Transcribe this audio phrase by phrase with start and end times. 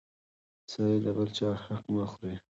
[0.71, 2.35] سړی د بل چا حق نه خوري!